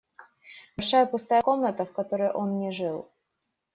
[0.77, 3.11] Большая пустая комната, в которой он не жил.